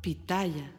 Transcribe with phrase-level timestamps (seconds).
[0.00, 0.72] Pitaya.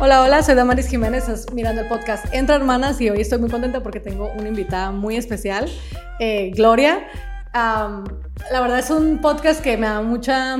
[0.00, 3.48] Hola, hola, soy Damaris Jiménez, estás mirando el podcast Entra Hermanas y hoy estoy muy
[3.48, 5.70] contenta porque tengo una invitada muy especial,
[6.18, 7.06] eh, Gloria.
[7.54, 10.58] la verdad es un podcast que me da mucha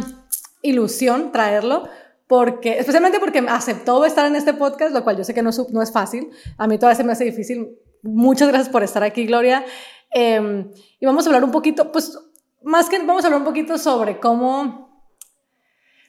[0.62, 1.88] ilusión traerlo
[2.28, 5.82] porque, especialmente porque aceptó estar en este podcast, lo cual yo sé que no, no
[5.82, 6.30] es fácil.
[6.56, 7.78] A mí todavía se me hace difícil.
[8.02, 9.64] Muchas gracias por estar aquí, Gloria.
[10.10, 12.18] Em, y vamos a hablar un poquito, pues,
[12.66, 15.08] más que vamos a hablar un poquito sobre cómo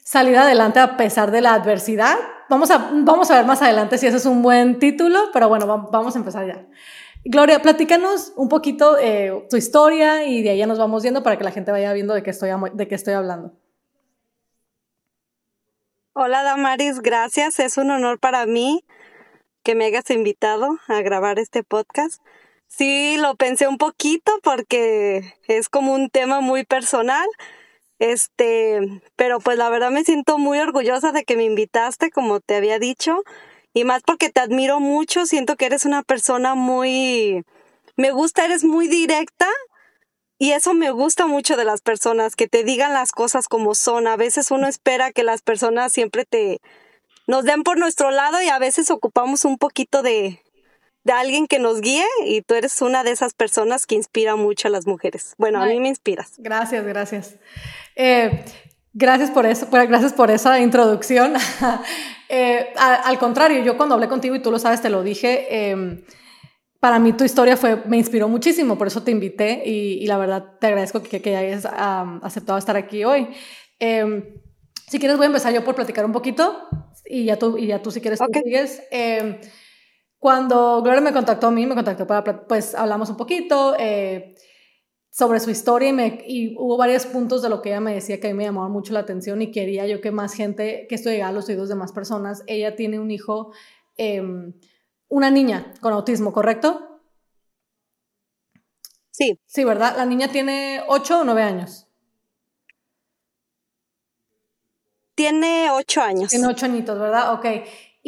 [0.02, 2.18] salir adelante a pesar de la adversidad.
[2.50, 5.66] Vamos a, vamos a ver más adelante si ese es un buen título, pero bueno,
[5.66, 6.66] vamos a empezar ya.
[7.24, 11.38] Gloria, platícanos un poquito eh, tu historia y de ahí ya nos vamos viendo para
[11.38, 13.52] que la gente vaya viendo de qué estoy, de qué estoy hablando.
[16.12, 17.60] Hola Damaris, gracias.
[17.60, 18.84] Es un honor para mí
[19.62, 22.20] que me hayas invitado a grabar este podcast.
[22.68, 27.26] Sí, lo pensé un poquito porque es como un tema muy personal.
[27.98, 32.54] Este, pero pues la verdad me siento muy orgullosa de que me invitaste, como te
[32.54, 33.24] había dicho,
[33.74, 37.44] y más porque te admiro mucho, siento que eres una persona muy
[37.96, 39.48] me gusta, eres muy directa
[40.38, 44.06] y eso me gusta mucho de las personas, que te digan las cosas como son.
[44.06, 46.60] A veces uno espera que las personas siempre te
[47.26, 50.40] nos den por nuestro lado y a veces ocupamos un poquito de,
[51.04, 54.68] de alguien que nos guíe y tú eres una de esas personas que inspira mucho
[54.68, 55.34] a las mujeres.
[55.38, 56.34] Bueno, a mí me inspiras.
[56.38, 57.36] Gracias, gracias.
[57.96, 58.44] Eh,
[58.92, 61.34] gracias por eso, gracias por esa introducción.
[62.30, 65.46] Eh, al contrario, yo cuando hablé contigo y tú lo sabes, te lo dije.
[65.48, 66.04] Eh,
[66.78, 70.58] para mí tu historia fue, me inspiró muchísimo, por eso te invité y, la verdad
[70.60, 73.28] te agradezco que, que hayas aceptado estar aquí hoy.
[73.78, 74.24] Em,
[74.86, 76.68] si quieres voy a empezar yo por platicar un poquito
[77.06, 78.42] y ya tú, y ya tú si quieres okay.
[78.42, 78.82] sigues.
[80.18, 84.34] Em, cuando Gloria me contactó a mí, me contactó para, pues hablamos un poquito eh,
[85.10, 88.20] sobre su historia y, me, y, hubo varios puntos de lo que ella me decía
[88.20, 90.94] que a mí me llamaba mucho la atención y quería yo que más gente, que
[90.94, 92.42] esto llegara a los oídos de más personas.
[92.46, 93.52] Ella tiene un hijo...
[93.96, 94.22] Eh,
[95.08, 97.00] una niña con autismo, ¿correcto?
[99.10, 99.38] Sí.
[99.46, 99.96] Sí, ¿verdad?
[99.96, 101.86] La niña tiene ocho o nueve años.
[105.14, 106.30] Tiene ocho años.
[106.30, 107.34] Tiene ocho añitos, ¿verdad?
[107.34, 107.46] Ok.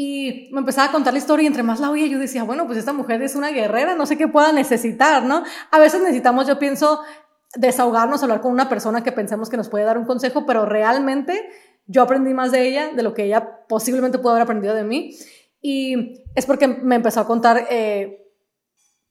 [0.02, 2.66] Y me empezaba a contar la historia y entre más la oía yo decía, bueno,
[2.66, 5.42] pues esta mujer es una guerrera, no sé qué pueda necesitar, ¿no?
[5.70, 7.02] A veces necesitamos, yo pienso,
[7.54, 11.46] desahogarnos, hablar con una persona que pensemos que nos puede dar un consejo, pero realmente
[11.84, 15.18] yo aprendí más de ella, de lo que ella posiblemente pudo haber aprendido de mí.
[15.60, 18.26] Y es porque me empezó a contar eh,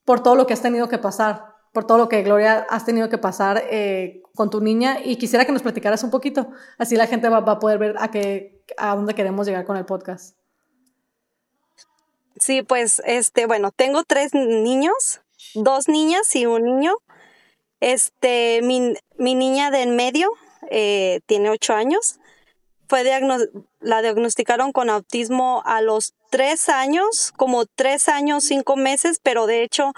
[0.06, 3.09] por todo lo que has tenido que pasar, por todo lo que Gloria has tenido
[3.09, 7.06] que pasar eh, con tu niña y quisiera que nos platicaras un poquito, así la
[7.06, 10.38] gente va, a poder ver a, qué, a dónde queremos llegar con el podcast.
[12.39, 15.22] Sí, pues, este, bueno, tengo tres niños,
[15.53, 16.95] dos niñas y un niño.
[17.79, 20.29] Este, mi, mi niña de en medio
[20.69, 22.19] eh, tiene ocho años
[22.89, 23.03] fue
[23.81, 29.61] la diagnosticaron con autismo a los tres años, como tres años, cinco meses, pero de
[29.61, 29.94] hecho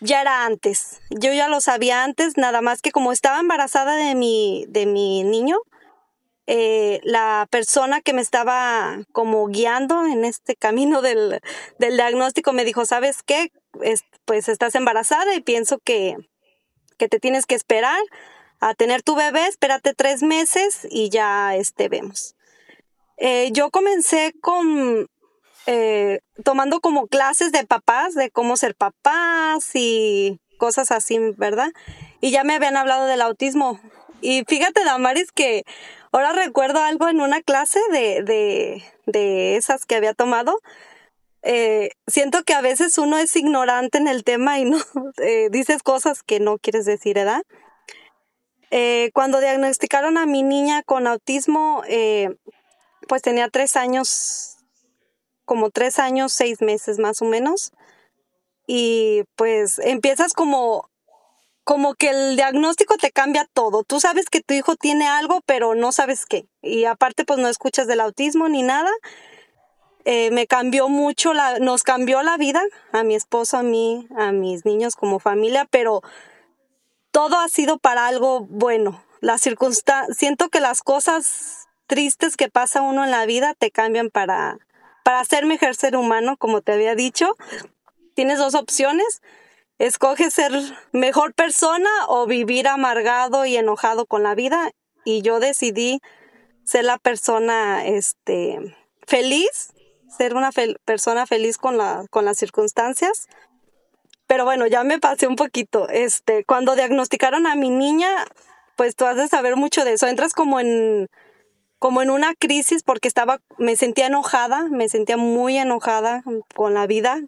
[0.00, 1.00] ya era antes.
[1.10, 5.22] Yo ya lo sabía antes, nada más que como estaba embarazada de mi, de mi
[5.22, 5.58] niño,
[6.46, 11.40] eh, la persona que me estaba como guiando en este camino del,
[11.78, 13.50] del diagnóstico me dijo, ¿sabes qué?
[14.24, 16.16] pues estás embarazada y pienso que,
[16.96, 18.00] que te tienes que esperar
[18.60, 22.36] a tener tu bebé, espérate tres meses y ya este, vemos.
[23.16, 25.08] Eh, yo comencé con
[25.66, 31.72] eh, tomando como clases de papás, de cómo ser papás y cosas así, ¿verdad?
[32.20, 33.80] Y ya me habían hablado del autismo.
[34.24, 35.64] Y fíjate, Damaris, que
[36.10, 40.60] ahora recuerdo algo en una clase de, de, de esas que había tomado.
[41.42, 44.78] Eh, siento que a veces uno es ignorante en el tema y no
[45.50, 47.42] dices cosas que no quieres decir, ¿verdad?
[48.70, 52.34] Eh, cuando diagnosticaron a mi niña con autismo, eh,
[53.06, 54.56] pues tenía tres años,
[55.44, 57.72] como tres años, seis meses más o menos.
[58.66, 60.88] Y pues empiezas como,
[61.64, 63.82] como que el diagnóstico te cambia todo.
[63.82, 66.46] Tú sabes que tu hijo tiene algo, pero no sabes qué.
[66.62, 68.90] Y aparte, pues no escuchas del autismo ni nada.
[70.04, 72.62] Eh, me cambió mucho, la, nos cambió la vida
[72.92, 76.02] a mi esposo, a mí, a mis niños como familia, pero
[77.10, 79.02] todo ha sido para algo bueno.
[79.20, 84.58] La siento que las cosas tristes que pasa uno en la vida te cambian para,
[85.02, 87.38] para ser mejor ser humano, como te había dicho.
[88.14, 89.22] Tienes dos opciones.
[89.78, 90.52] Escoge ser
[90.92, 94.70] mejor persona o vivir amargado y enojado con la vida.
[95.04, 96.00] Y yo decidí
[96.64, 98.76] ser la persona este,
[99.06, 99.72] feliz,
[100.08, 100.50] ser una
[100.84, 103.28] persona feliz con, la, con las circunstancias
[104.26, 105.88] pero bueno, ya me pasé un poquito.
[105.88, 108.08] Este, cuando diagnosticaron a mi niña,
[108.76, 110.06] pues tú has de saber mucho de eso.
[110.06, 111.08] Entras como en,
[111.78, 116.22] como en una crisis porque estaba, me sentía enojada, me sentía muy enojada
[116.54, 117.20] con la vida,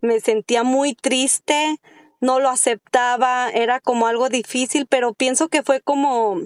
[0.00, 1.76] me sentía muy triste,
[2.20, 6.36] no lo aceptaba, era como algo difícil, pero pienso que fue como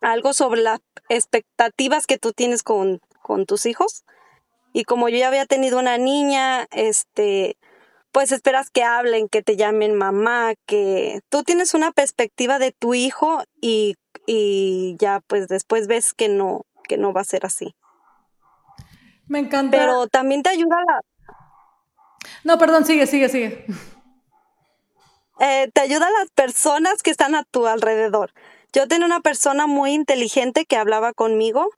[0.00, 4.04] algo sobre las expectativas que tú tienes con, con tus hijos.
[4.72, 7.56] Y como yo ya había tenido una niña, este,
[8.12, 12.94] pues esperas que hablen, que te llamen mamá, que tú tienes una perspectiva de tu
[12.94, 13.96] hijo y,
[14.26, 17.74] y ya pues después ves que no, que no va a ser así.
[19.26, 19.76] Me encanta.
[19.76, 21.00] Pero también te ayuda la...
[22.44, 23.66] No, perdón, sigue, sigue, sigue.
[25.38, 28.32] Eh, te ayuda a las personas que están a tu alrededor.
[28.72, 31.68] Yo tenía una persona muy inteligente que hablaba conmigo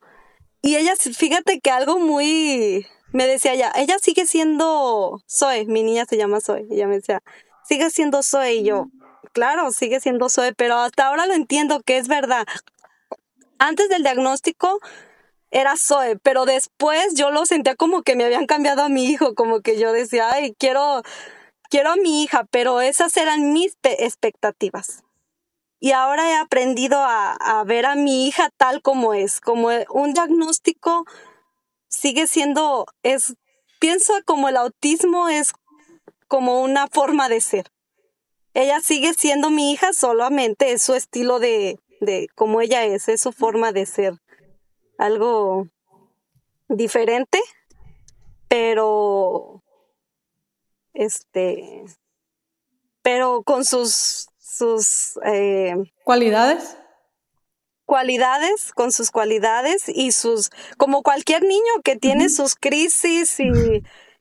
[0.61, 6.05] y ella, fíjate que algo muy, me decía ya, ella sigue siendo Zoe, mi niña
[6.05, 7.21] se llama Zoe, ella me decía,
[7.63, 8.87] sigue siendo Zoe y yo,
[9.31, 12.45] claro, sigue siendo Zoe, pero hasta ahora lo entiendo que es verdad.
[13.57, 14.79] Antes del diagnóstico
[15.51, 19.35] era Zoe, pero después yo lo sentía como que me habían cambiado a mi hijo,
[19.35, 21.01] como que yo decía, ay, quiero,
[21.69, 25.03] quiero a mi hija, pero esas eran mis expectativas.
[25.79, 30.13] Y ahora he aprendido a, a ver a mi hija tal como es, como un
[30.13, 31.05] diagnóstico
[31.87, 33.35] sigue siendo, es,
[33.79, 35.53] pienso como el autismo es
[36.27, 37.71] como una forma de ser.
[38.53, 43.21] Ella sigue siendo mi hija, solamente es su estilo de, de como ella es, es
[43.21, 44.13] su forma de ser.
[44.99, 45.67] Algo
[46.67, 47.39] diferente,
[48.47, 49.63] pero
[50.93, 51.85] este,
[53.01, 56.77] pero con sus, sus eh, cualidades
[57.89, 63.49] cualidades, con sus cualidades y sus, como cualquier niño que tiene sus crisis y,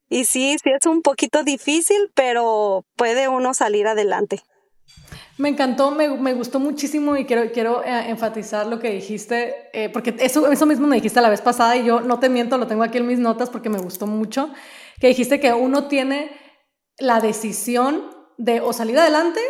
[0.09, 4.43] y sí, sí es un poquito difícil, pero puede uno salir adelante.
[5.39, 9.89] Me encantó, me, me, gustó muchísimo y quiero, quiero eh, enfatizar lo que dijiste, eh,
[9.89, 12.67] porque eso, eso mismo me dijiste la vez pasada y yo no te miento, lo
[12.67, 14.51] tengo aquí en mis notas porque me gustó mucho,
[15.01, 16.33] que dijiste que uno tiene
[16.99, 19.41] la decisión de o salir adelante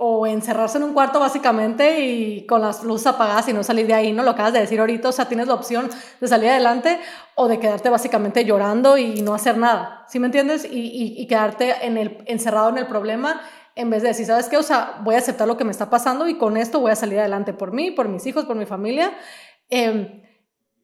[0.00, 3.94] o encerrarse en un cuarto básicamente y con las luces apagadas y no salir de
[3.94, 4.22] ahí, ¿no?
[4.22, 5.90] Lo acabas de decir ahorita, o sea, tienes la opción
[6.20, 7.00] de salir adelante
[7.34, 10.64] o de quedarte básicamente llorando y no hacer nada, ¿sí me entiendes?
[10.64, 13.42] Y, y, quedarte en el, encerrado en el problema
[13.78, 14.56] en vez de decir, ¿sabes qué?
[14.56, 16.96] O sea, voy a aceptar lo que me está pasando y con esto voy a
[16.96, 19.12] salir adelante por mí, por mis hijos, por mi familia.
[19.70, 20.20] Em,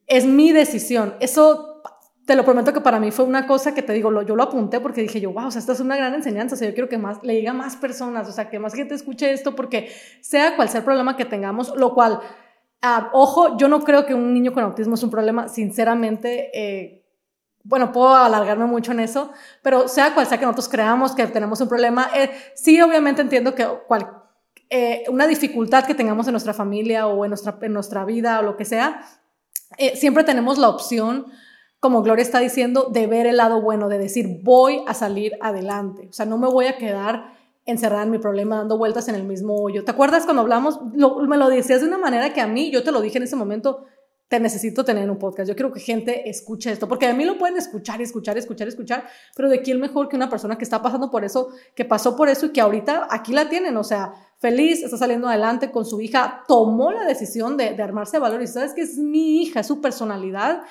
[0.07, 1.15] es mi decisión.
[1.19, 1.83] Eso
[2.25, 4.79] te lo prometo que para mí fue una cosa que te digo, yo lo apunté
[4.79, 6.89] porque dije yo, wow, o sea, esta es una gran enseñanza, o sea, yo quiero
[6.89, 9.91] que más le diga a más personas, o sea, que más gente escuche esto, porque
[10.21, 12.21] sea cual sea el problema que tengamos, lo cual,
[12.81, 17.04] ah, ojo, yo no creo que un niño con autismo es un problema, sinceramente, eh,
[17.65, 19.33] bueno, puedo alargarme mucho en eso,
[19.63, 23.55] pero sea cual sea que nosotros creamos que tenemos un problema, eh, sí, obviamente entiendo
[23.55, 23.67] que
[24.71, 28.43] eh, una dificultad que tengamos en nuestra familia o en nuestra, en nuestra vida o
[28.43, 29.03] lo que sea,
[29.97, 31.27] siempre tenemos la opción
[31.85, 36.07] como Gloria está diciendo, de ver el lado bueno, de decir, voy a salir adelante.
[36.09, 37.35] O sea, no me voy a quedar
[37.67, 39.85] encerrada en mi problema dando vueltas en el mismo hoyo.
[39.85, 40.81] ¿Te acuerdas cuando hablamos?
[40.83, 43.37] me lo decías de una manera que a mí, yo te lo dije en ese
[43.37, 43.85] momento,
[44.39, 45.49] necesito tener en un podcast.
[45.49, 49.05] Yo quiero que gente escuche esto, porque a mí lo pueden escuchar escuchar, escuchar, escuchar,
[49.37, 52.29] pero de quién mejor que una persona que está pasando por eso, que pasó por
[52.29, 56.01] eso y que ahorita aquí la tienen, o sea, feliz, está saliendo adelante con su
[56.01, 59.61] hija, tomó la decisión de, de armarse de valor y sabes que es mi hija,
[59.61, 60.63] es su personalidad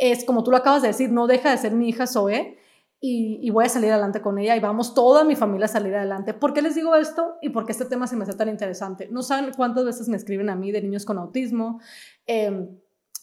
[0.00, 2.56] es como tú lo acabas de decir, no deja de ser mi hija Zoe
[3.02, 6.34] y, voy a salir adelante con ella y vamos toda mi familia a salir adelante.
[6.34, 9.08] ¿Por qué les digo esto y por qué este tema se me hace tan interesante?
[9.10, 11.80] No saben cuántas veces me escriben a mí de niños con autismo.
[12.26, 12.68] Eh,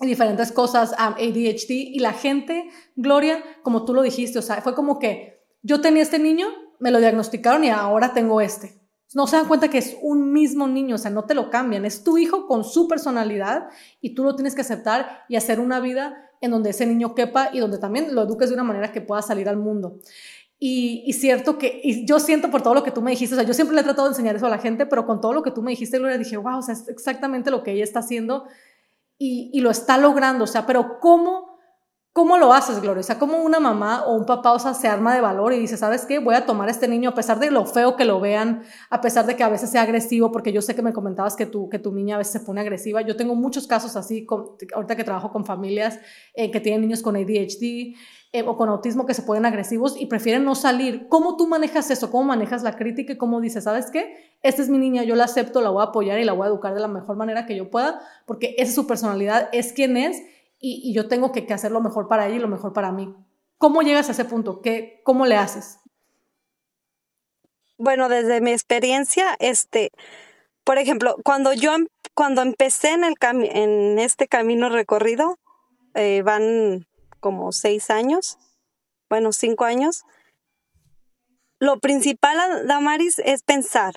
[0.06, 5.00] diferentes cosas, ADHD, y la gente, Gloria, como tú lo dijiste, o sea, fue como
[5.00, 6.48] que yo tenía este niño,
[6.80, 8.80] me lo diagnosticaron y ahora tengo este.
[9.14, 11.86] No se dan cuenta que es un mismo niño, o sea, no te lo cambian,
[11.86, 13.70] es tu hijo con su personalidad
[14.02, 17.50] y tú lo tienes que aceptar y hacer una vida en donde ese niño quepa
[17.54, 20.00] y donde también lo eduques de una manera que pueda salir al mundo.
[20.60, 23.46] Y, cierto que, y yo siento por todo lo que tú me dijiste, o sea,
[23.46, 25.44] yo siempre le he tratado de enseñar eso a la gente, pero con todo lo
[25.44, 28.00] que tú me dijiste, Gloria, dije, wow, o sea, es exactamente lo que ella está
[28.00, 28.46] haciendo
[29.18, 31.57] y, y lo está logrando, o sea, pero ¿cómo
[32.18, 33.02] ¿Cómo lo haces, Gloria?
[33.02, 35.60] O sea, como una mamá o un papá, o sea, se arma de valor y
[35.60, 36.18] dice, ¿sabes qué?
[36.18, 39.02] Voy a tomar a este niño a pesar de lo feo que lo vean, a
[39.02, 41.70] pesar de que a veces sea agresivo, porque yo sé que me comentabas que tu,
[41.70, 43.02] que tu niña a veces se pone agresiva.
[43.04, 44.26] Yo tengo muchos casos así,
[44.74, 46.00] ahorita que trabajo con familias
[46.34, 47.94] eh, que tienen niños con ADHD
[48.34, 51.08] eh, o con autismo que se ponen agresivos y prefieren no salir.
[51.10, 52.10] ¿Cómo tú manejas eso?
[52.10, 54.34] ¿Cómo manejas la crítica y cómo dices, ¿sabes qué?
[54.42, 56.50] Esta es mi niña, yo la acepto, la voy a apoyar y la voy a
[56.50, 59.98] educar de la mejor manera que yo pueda, porque esa es su personalidad, es quien
[59.98, 60.24] es
[60.60, 63.16] y, yo tengo que, hacer lo mejor para ella y lo mejor para mí.
[63.58, 64.62] ¿Cómo llegas a ese punto?
[64.62, 65.80] ¿Qué, ¿Cómo le haces?
[67.78, 69.92] Bueno, desde mi experiencia, este,
[70.64, 71.76] por ejemplo, cuando yo,
[72.14, 75.38] cuando empecé en, el en este camino recorrido,
[75.94, 76.88] eh, van
[77.20, 78.38] como seis años,
[79.10, 80.06] bueno, cinco años.
[81.60, 83.96] Lo principal, Damaris, es pensar,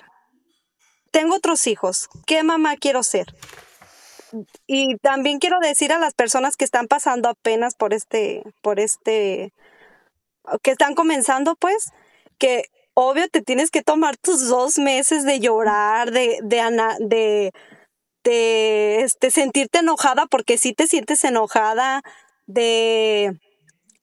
[1.11, 3.35] tengo otros hijos, ¿qué mamá quiero ser?
[4.67, 9.53] Y también quiero decir a las personas que están pasando apenas por este, por este,
[10.61, 11.91] que están comenzando, pues,
[12.37, 16.61] que obvio te tienes que tomar tus dos meses de llorar, de, de,
[16.99, 17.51] de,
[18.23, 22.01] de este, sentirte enojada, porque si te sientes enojada,
[22.47, 23.39] de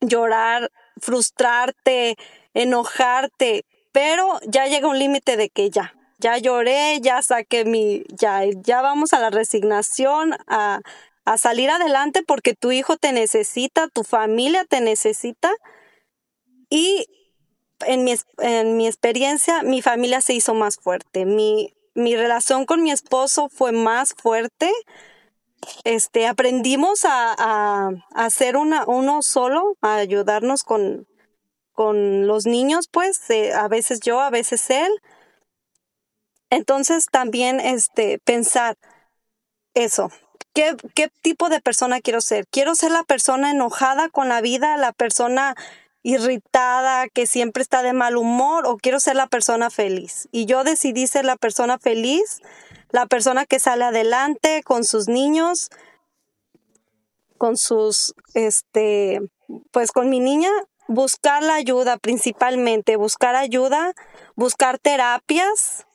[0.00, 0.70] llorar,
[1.00, 2.16] frustrarte,
[2.54, 8.42] enojarte, pero ya llega un límite de que ya, ya lloré, ya saqué mi, ya,
[8.62, 10.80] ya vamos a la resignación, a,
[11.24, 15.50] a salir adelante porque tu hijo te necesita, tu familia te necesita.
[16.70, 17.06] Y
[17.86, 21.24] en mi, en mi experiencia, mi familia se hizo más fuerte.
[21.24, 24.70] Mi, mi relación con mi esposo fue más fuerte
[25.84, 31.06] este, aprendimos a, a, hacer una, uno solo, a ayudarnos con,
[31.72, 34.90] con los niños, pues, eh, a veces yo, a veces él.
[36.50, 38.76] Entonces también este, pensar
[39.74, 40.10] eso,
[40.54, 42.46] ¿qué, ¿qué tipo de persona quiero ser?
[42.48, 45.54] ¿Quiero ser la persona enojada con la vida, la persona
[46.02, 50.28] irritada, que siempre está de mal humor, o quiero ser la persona feliz?
[50.32, 52.40] Y yo decidí ser la persona feliz
[52.90, 55.70] la persona que sale adelante con sus niños,
[57.36, 59.20] con sus, este,
[59.70, 60.50] pues con mi niña,
[60.86, 63.94] buscar la ayuda principalmente, buscar ayuda,
[64.34, 65.86] buscar terapias.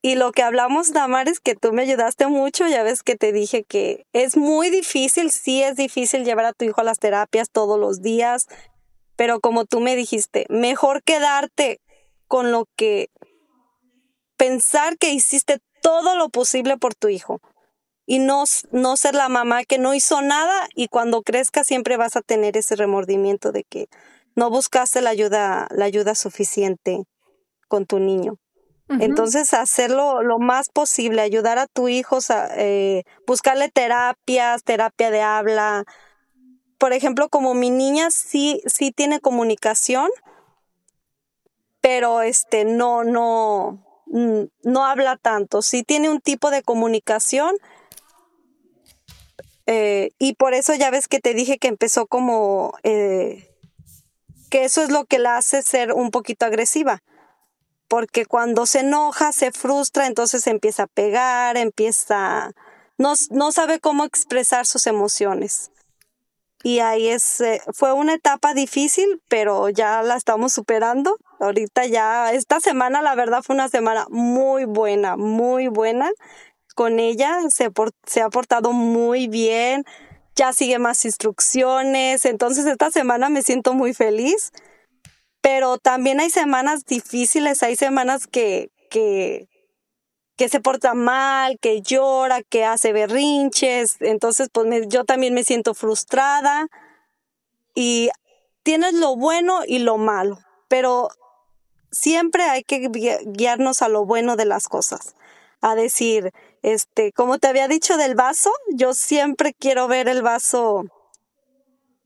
[0.00, 3.64] Y lo que hablamos, Damaris, que tú me ayudaste mucho, ya ves que te dije
[3.64, 7.80] que es muy difícil, sí es difícil llevar a tu hijo a las terapias todos
[7.80, 8.46] los días,
[9.16, 11.80] pero como tú me dijiste, mejor quedarte
[12.28, 13.10] con lo que
[14.36, 17.40] pensar que hiciste todo lo posible por tu hijo
[18.06, 22.14] y no, no ser la mamá que no hizo nada y cuando crezca siempre vas
[22.14, 23.88] a tener ese remordimiento de que
[24.36, 27.02] no buscaste la ayuda, la ayuda suficiente
[27.66, 28.38] con tu niño.
[28.88, 32.18] Entonces, hacerlo lo más posible, ayudar a tu hijo,
[32.56, 35.84] eh, buscarle terapias, terapia de habla.
[36.78, 40.08] Por ejemplo, como mi niña sí, sí tiene comunicación,
[41.80, 47.54] pero este no, no, no habla tanto, sí tiene un tipo de comunicación
[49.70, 53.54] eh, y por eso ya ves que te dije que empezó como eh,
[54.48, 57.02] que eso es lo que la hace ser un poquito agresiva,
[57.88, 62.52] porque cuando se enoja, se frustra, entonces empieza a pegar, empieza,
[62.98, 65.70] no, no sabe cómo expresar sus emociones.
[66.62, 72.32] Y ahí es, eh, fue una etapa difícil, pero ya la estamos superando Ahorita ya,
[72.32, 76.10] esta semana la verdad fue una semana muy buena, muy buena
[76.74, 77.38] con ella.
[77.48, 77.70] Se,
[78.06, 79.84] se ha portado muy bien,
[80.34, 82.24] ya sigue más instrucciones.
[82.24, 84.52] Entonces esta semana me siento muy feliz.
[85.40, 89.48] Pero también hay semanas difíciles, hay semanas que, que,
[90.36, 93.96] que se porta mal, que llora, que hace berrinches.
[94.00, 96.68] Entonces, pues yo también me siento frustrada.
[97.74, 98.10] Y
[98.62, 100.38] tienes lo bueno y lo malo.
[100.68, 101.08] Pero
[101.90, 102.88] siempre hay que
[103.26, 105.14] guiarnos a lo bueno de las cosas.
[105.60, 110.84] A decir, este, como te había dicho del vaso, yo siempre quiero ver el vaso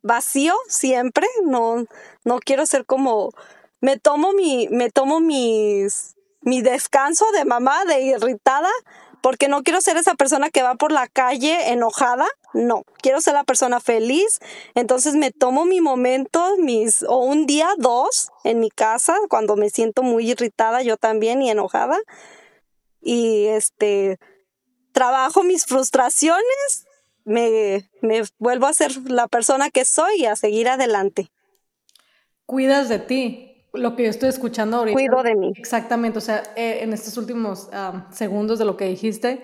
[0.02, 1.26] vacío, siempre.
[1.44, 1.85] No,
[2.25, 3.32] no quiero ser como,
[3.80, 8.71] me tomo mi, me tomo mis, mi descanso de mamá, de irritada,
[9.23, 13.35] porque no quiero ser esa persona que va por la calle enojada, no, quiero ser
[13.35, 14.40] la persona feliz,
[14.75, 19.71] entonces me tomo mi momento, mis, o un día, dos, en mi casa, cuando me
[19.71, 21.99] siento muy irritada yo también y enojada,
[23.00, 24.18] y este,
[24.92, 26.87] trabajo mis frustraciones,
[27.25, 31.31] me, me vuelvo a ser la persona que soy y a seguir adelante.
[32.47, 34.95] Cuidas de ti, lo que yo estoy escuchando ahorita.
[34.95, 35.52] Cuido de mí.
[35.57, 37.69] Exactamente, o sea, eh, en estos últimos
[38.11, 39.43] segundos de lo que dijiste,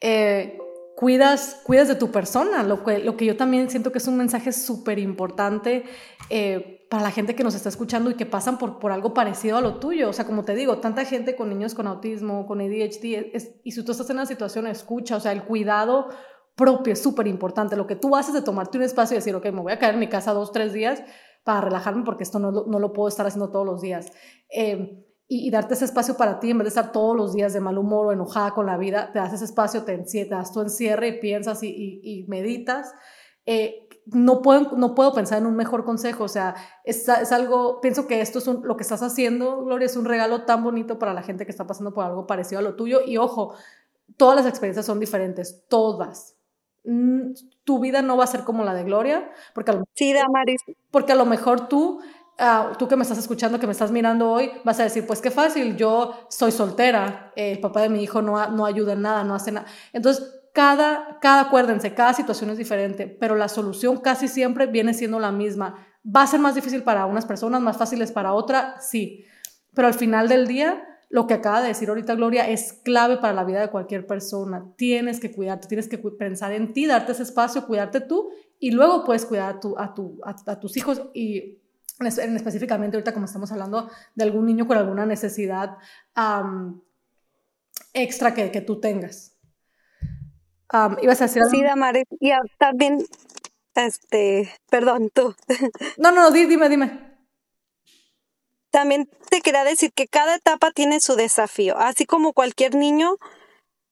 [0.00, 0.58] eh,
[0.96, 4.16] cuidas, cuidas de tu persona, lo que, lo que yo también siento que es un
[4.16, 5.84] mensaje súper importante
[6.28, 9.56] eh, para la gente que nos está escuchando y que pasan por, por algo parecido
[9.56, 10.10] a lo tuyo.
[10.10, 13.32] O sea, como te digo, tanta gente con niños con autismo, con ADHD,
[13.64, 16.10] y si tú estás en una situación, escucha, o sea, el cuidado
[16.54, 17.76] propio es súper importante.
[17.76, 19.94] Lo que tú haces de tomarte un espacio y decir, ok, me voy a quedar
[19.94, 21.02] en mi casa dos, tres días,
[21.44, 24.12] para relajarme porque esto no, no lo puedo estar haciendo todos los días.
[24.54, 27.60] Eh, y, darte ese espacio para ti, en vez de estar todos los días de
[27.60, 30.60] mal humor o enojada con la vida, te das ese espacio, te, te das tu
[30.60, 32.92] encierre y piensas y, y, meditas.
[33.46, 36.54] Eh, no, puedo, no puedo pensar en un mejor consejo, o sea,
[36.84, 40.44] es, es algo, pienso que esto es lo que estás haciendo, Gloria, es un regalo
[40.44, 43.16] tan bonito para la gente que está pasando por algo parecido a lo tuyo y
[43.16, 43.54] ojo,
[44.18, 46.36] todas las experiencias son diferentes, todas.
[46.84, 47.32] Mm,
[47.64, 50.12] tu vida no va a ser como la de Gloria, porque a lo, sí,
[50.90, 52.00] porque a lo mejor tú,
[52.38, 55.20] ah, tú que me estás escuchando, que me estás mirando hoy, vas a decir, pues
[55.20, 59.22] qué fácil, yo soy soltera, el papá de mi hijo no, no ayuda en nada,
[59.22, 59.66] no hace nada.
[59.92, 65.20] Entonces, cada, cada, acuérdense, cada situación es diferente, pero la solución casi siempre viene siendo
[65.20, 65.86] la misma.
[66.04, 68.88] ¿Va a ser más difícil para unas personas, más fáciles para otras?
[68.90, 69.24] Sí,
[69.72, 73.34] pero al final del día lo que acaba de decir ahorita Gloria es clave para
[73.34, 74.64] la vida de cualquier persona.
[74.76, 79.04] Tienes que cuidarte, tienes que pensar en ti, darte ese espacio, cuidarte tú y luego
[79.04, 81.58] puedes cuidar a, tu, a, tu, a, tus hijos y
[82.00, 85.76] en, específicamente ahorita como estamos hablando de algún niño con alguna necesidad
[87.92, 89.36] extra que, que, tú tengas.
[91.02, 93.04] ibas a decir Sí, Damaris, y también,
[93.74, 95.34] este, perdón, tú.
[95.98, 97.11] No, no, no, dime, dime
[98.72, 103.16] también te quería decir que cada etapa tiene su desafío, así como cualquier niño,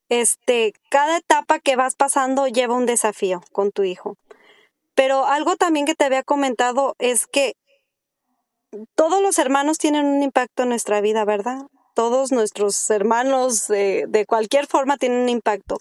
[0.09, 4.17] este, cada etapa que vas pasando lleva un desafío con tu hijo.
[4.95, 7.53] Pero algo también que te había comentado es que
[8.97, 11.67] todos los hermanos tienen un impacto en nuestra vida, ¿verdad?
[11.95, 15.77] Todos nuestros hermanos de, de cualquier forma tienen un impacto.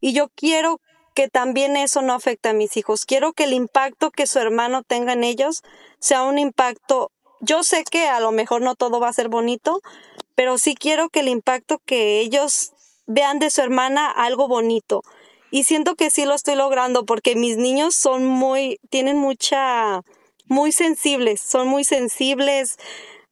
[0.00, 0.80] Y yo quiero
[1.14, 3.04] que también eso no afecte a mis hijos.
[3.06, 5.62] Quiero que el impacto que su hermano tenga en ellos
[6.00, 7.10] sea un impacto
[7.42, 9.82] yo sé que a lo mejor no todo va a ser bonito,
[10.36, 12.72] pero sí quiero que el impacto que ellos
[13.06, 15.02] vean de su hermana algo bonito.
[15.50, 20.02] Y siento que sí lo estoy logrando porque mis niños son muy, tienen mucha,
[20.46, 22.78] muy sensibles, son muy sensibles.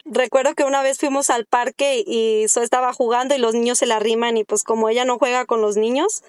[0.05, 3.87] Recuerdo que una vez fuimos al parque y yo estaba jugando y los niños se
[3.87, 6.25] la arriman y pues como ella no juega con los niños,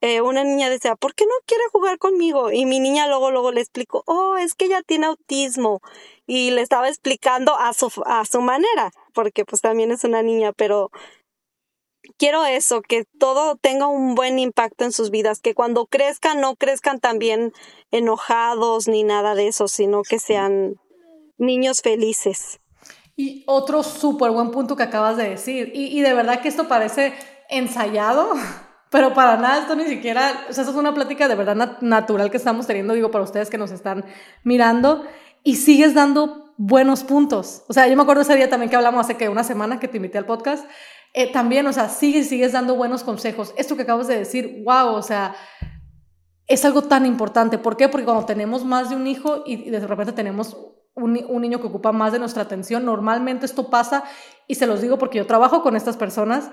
[0.00, 2.52] eh, una niña decía, ¿por qué no quiere jugar conmigo?
[2.52, 5.80] Y mi niña luego, luego le explicó, oh, es que ella tiene autismo.
[6.28, 10.52] Y le estaba explicando a su, a su manera, porque pues también es una niña,
[10.52, 10.90] pero
[12.18, 16.54] quiero eso, que todo tenga un buen impacto en sus vidas, que cuando crezcan no
[16.54, 17.52] crezcan también
[17.90, 20.76] enojados ni nada de eso, sino que sean
[21.38, 22.60] niños felices.
[23.16, 26.68] Y otro súper buen punto que acabas de decir, y, y de verdad que esto
[26.68, 27.14] parece
[27.48, 28.34] ensayado,
[28.90, 32.30] pero para nada, esto ni siquiera, o sea, esto es una plática de verdad natural
[32.30, 34.04] que estamos teniendo, digo, para ustedes que nos están
[34.44, 35.04] mirando
[35.42, 37.64] y sigues dando buenos puntos.
[37.68, 39.88] O sea, yo me acuerdo ese día también que hablamos hace que una semana que
[39.88, 40.68] te invité al podcast,
[41.14, 43.54] eh, también, o sea, sigues, sigues dando buenos consejos.
[43.56, 45.34] Esto que acabas de decir, wow, o sea,
[46.46, 47.58] es algo tan importante.
[47.58, 47.88] ¿Por qué?
[47.88, 50.56] Porque cuando tenemos más de un hijo y de repente tenemos
[50.94, 54.04] un, un, niño que ocupa más de nuestra atención, normalmente esto pasa,
[54.48, 56.50] y se los digo porque yo trabajo con estas personas,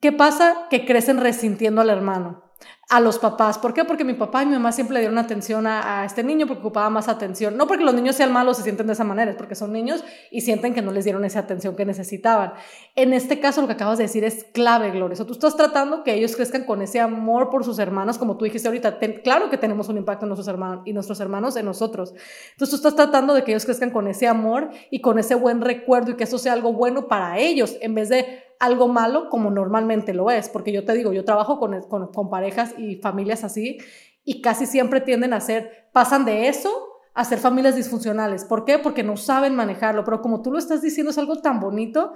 [0.00, 0.66] ¿Qué pasa?
[0.68, 2.45] Que crecen resintiendo al hermano,
[2.88, 3.58] a los papás.
[3.58, 3.84] ¿Por qué?
[3.84, 6.88] Porque mi papá y mi mamá siempre le dieron atención a, este niño porque ocupaba
[6.88, 7.56] más atención.
[7.56, 10.04] No porque los niños sean malos se sienten de esa manera, es porque son niños
[10.30, 12.52] y sienten que no les dieron esa atención que necesitaban.
[12.94, 15.20] En este caso, lo que acabas de decir es clave, Gloria.
[15.20, 18.44] O tú estás tratando que ellos crezcan con ese amor por sus hermanos, como tú
[18.44, 18.98] dijiste ahorita.
[19.24, 22.14] claro que tenemos un impacto en nuestros hermanos y nuestros hermanos en nosotros.
[22.52, 25.60] Entonces, tú estás tratando de que ellos crezcan con ese amor y con ese buen
[25.60, 29.50] recuerdo y que eso sea algo bueno para ellos, en vez de algo malo como
[29.50, 33.78] normalmente lo es, porque yo te digo, yo trabajo con, con, parejas y familias así
[34.24, 36.70] y casi siempre tienden a ser, pasan de eso
[37.14, 38.44] a ser familias disfuncionales.
[38.44, 38.78] ¿Por qué?
[38.78, 42.12] Porque no saben manejarlo, pero como tú lo estás diciendo es algo tan bonito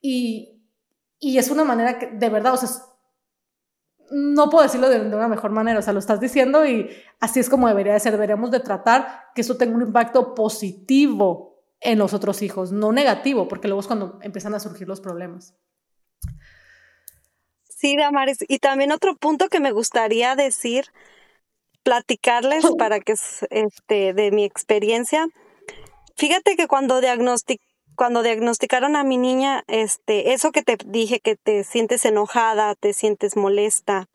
[0.00, 0.62] y,
[1.18, 2.68] y es una manera que de verdad, o sea,
[4.10, 6.88] no puedo decirlo de, de, una mejor manera, o sea, lo estás diciendo y
[7.20, 11.48] así es como debería de ser, deberíamos de tratar que eso tenga un impacto positivo
[11.80, 15.54] en los otros hijos, no negativo, porque luego es cuando empiezan a surgir los problemas.
[17.78, 18.38] Sí, Damaris.
[18.48, 20.86] Y también otro punto que me gustaría decir,
[21.84, 23.14] platicarles para que
[23.50, 25.28] este de mi experiencia.
[26.16, 27.60] Fíjate que cuando diagnostic,
[27.94, 32.92] cuando diagnosticaron a mi niña, este, eso que te dije que te sientes enojada, te
[32.92, 34.08] sientes molesta.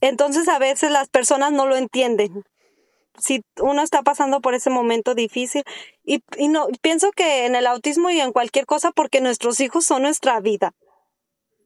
[0.00, 2.44] Entonces a veces las personas no lo entienden.
[3.18, 5.64] Si uno está pasando por ese momento difícil
[6.04, 9.84] y, y no pienso que en el autismo y en cualquier cosa porque nuestros hijos
[9.84, 10.74] son nuestra vida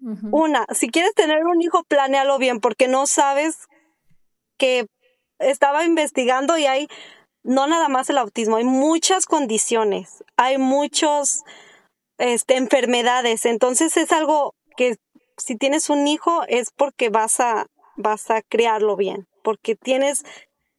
[0.00, 3.68] una, si quieres tener un hijo, planéalo bien, porque no sabes
[4.56, 4.86] que
[5.38, 6.88] estaba investigando y hay
[7.42, 11.44] no nada más el autismo, hay muchas condiciones, hay muchas
[12.18, 13.46] este, enfermedades.
[13.46, 14.96] Entonces es algo que
[15.38, 20.24] si tienes un hijo es porque vas a, vas a criarlo bien, porque tienes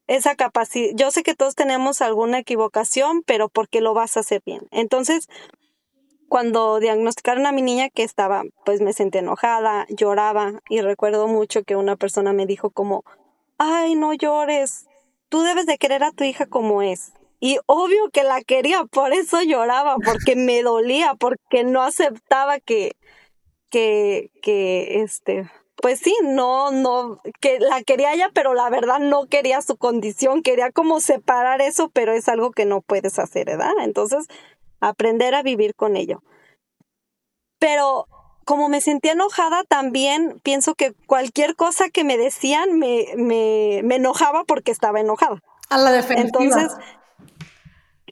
[0.07, 0.91] esa capacidad.
[0.95, 4.67] Yo sé que todos tenemos alguna equivocación, pero porque lo vas a hacer bien.
[4.71, 5.27] Entonces,
[6.29, 11.63] cuando diagnosticaron a mi niña que estaba, pues me sentí enojada, lloraba y recuerdo mucho
[11.63, 13.03] que una persona me dijo como,
[13.57, 14.87] ay, no llores,
[15.27, 17.11] tú debes de querer a tu hija como es.
[17.41, 22.95] Y obvio que la quería, por eso lloraba, porque me dolía, porque no aceptaba que,
[23.69, 25.49] que, que, este,
[25.81, 30.41] pues sí, no, no, que la quería ella, pero la verdad no quería su condición,
[30.41, 33.71] quería como separar eso, pero es algo que no puedes hacer, ¿verdad?
[33.81, 34.27] Entonces,
[34.79, 36.23] aprender a vivir con ello.
[37.59, 38.07] Pero
[38.45, 43.97] como me sentía enojada, también pienso que cualquier cosa que me decían me, me, me
[43.97, 45.41] enojaba porque estaba enojada.
[45.69, 46.25] A la defensiva.
[46.25, 46.71] Entonces,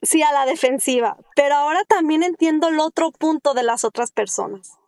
[0.02, 1.16] sí, a la defensiva.
[1.34, 4.78] Pero ahora también entiendo el otro punto de las otras personas.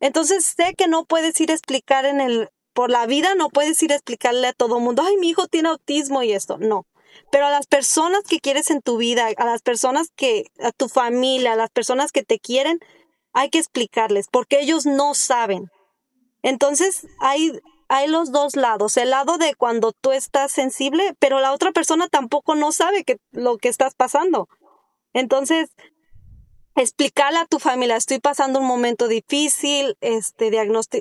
[0.00, 3.82] Entonces sé que no puedes ir a explicar en el, por la vida, no puedes
[3.82, 6.58] ir a explicarle a todo el mundo, ay, mi hijo tiene autismo y esto.
[6.58, 6.86] No.
[7.30, 10.88] Pero a las personas que quieres en tu vida, a las personas que, a tu
[10.88, 12.78] familia, a las personas que te quieren,
[13.32, 15.70] hay que explicarles, porque ellos no saben.
[16.42, 17.52] Entonces hay,
[17.88, 22.08] hay los dos lados, el lado de cuando tú estás sensible, pero la otra persona
[22.08, 24.48] tampoco no sabe que, lo que estás pasando.
[25.14, 25.70] Entonces,
[26.74, 30.50] explicarle a tu familia, estoy pasando un momento difícil, este,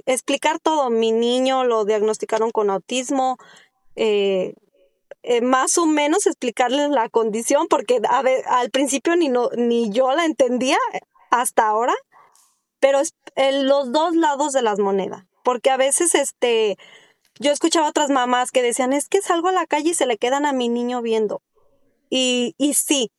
[0.05, 0.89] explicar todo.
[0.89, 3.37] Mi niño lo diagnosticaron con autismo,
[3.95, 4.53] eh,
[5.23, 9.91] eh, más o menos explicarles la condición, porque a ver, al principio ni, no, ni
[9.91, 10.77] yo la entendía
[11.29, 11.93] hasta ahora,
[12.79, 16.77] pero es los dos lados de las monedas, porque a veces este,
[17.39, 20.17] yo escuchaba otras mamás que decían, es que salgo a la calle y se le
[20.17, 21.41] quedan a mi niño viendo.
[22.09, 23.11] Y, y sí,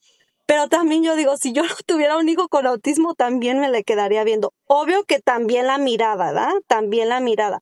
[0.47, 4.25] pero también yo digo, si yo tuviera un hijo con autismo, también me le quedaría
[4.25, 4.53] viendo.
[4.67, 6.53] Obvio que también la mirada, ¿verdad?
[6.67, 7.61] También la mirada.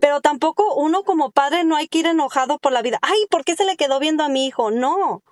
[0.00, 2.98] Pero tampoco uno como padre no hay que ir enojado por la vida.
[3.02, 4.70] Ay, ¿por qué se le quedó viendo a mi hijo?
[4.70, 5.22] No.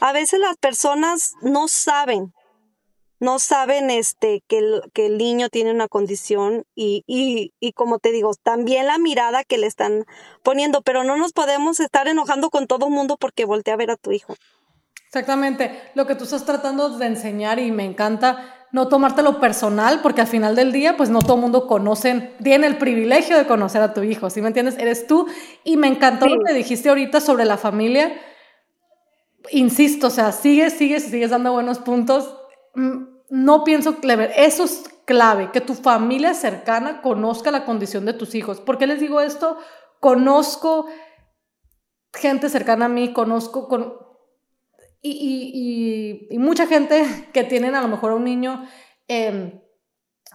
[0.00, 2.32] A veces las personas no saben,
[3.18, 7.98] no saben este que el, que el niño tiene una condición y, y, y como
[7.98, 10.04] te digo, también la mirada que le están
[10.44, 13.90] poniendo, pero no nos podemos estar enojando con todo el mundo porque voltea a ver
[13.90, 14.36] a tu hijo.
[15.08, 20.20] Exactamente, lo que tú estás tratando de enseñar y me encanta no tomártelo personal, porque
[20.20, 23.80] al final del día, pues no todo el mundo conoce, tiene el privilegio de conocer
[23.80, 24.76] a tu hijo, ¿sí me entiendes?
[24.76, 25.26] Eres tú.
[25.64, 28.20] Y me encantó lo que dijiste ahorita sobre la familia.
[29.50, 32.36] Insisto, o sea, sigues, sigues sigues dando buenos puntos.
[32.74, 38.12] Mm, no pienso, Clever, eso es clave, que tu familia cercana conozca la condición de
[38.12, 38.60] tus hijos.
[38.60, 39.56] ¿Por qué les digo esto?
[40.00, 40.86] Conozco
[42.12, 44.07] gente cercana a mí, conozco, con,
[45.00, 48.64] y, y, y, mucha gente que tienen a lo mejor a un niño
[49.06, 49.62] en,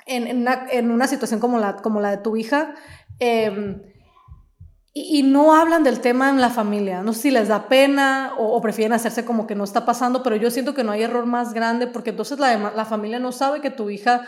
[0.06, 2.76] en, una, en, una, situación como la, como la de tu hija
[4.96, 7.02] y, y, no hablan del tema en la familia.
[7.02, 10.22] No sé si les da pena o, o, prefieren hacerse como que no está pasando,
[10.22, 13.32] pero yo siento que no hay error más grande porque entonces la, la familia no
[13.32, 14.28] sabe que tu hija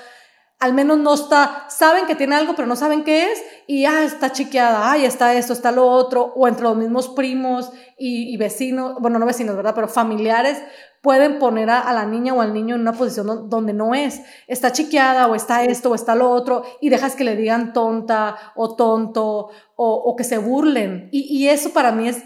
[0.59, 4.03] al menos no está, saben que tiene algo, pero no saben qué es, y ah,
[4.03, 8.95] está chiqueada, ay, está esto, está lo otro, o entre los mismos primos y, vecinos,
[8.99, 9.75] bueno, no vecinos, ¿verdad?
[9.75, 10.61] Pero familiares
[11.01, 14.71] pueden poner a, la niña o al niño en una posición donde no es, está
[14.71, 18.75] chiqueada, o está esto, o está lo otro, y dejas que le digan tonta o
[18.75, 22.23] tonto, o, o que se burlen, y, y eso para mí es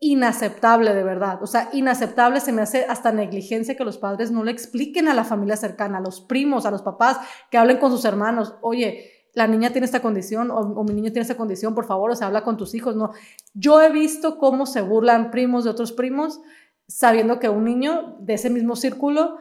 [0.00, 1.42] inaceptable de verdad.
[1.42, 5.14] O sea, inaceptable se me hace hasta negligencia que los padres no le expliquen a
[5.14, 7.18] la familia cercana, a los primos, a los papás,
[7.50, 8.54] que hablen con sus hermanos.
[8.62, 12.16] Oye, la niña tiene esta condición o, mi niño tiene esta condición, por favor, o
[12.16, 12.96] sea, habla con tus hijos.
[12.96, 13.12] No,
[13.52, 16.40] yo he visto cómo se burlan primos de otros primos
[16.88, 19.36] sabiendo que un niño de ese mismo círculo